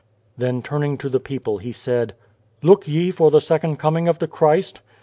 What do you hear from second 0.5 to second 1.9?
turning to the people He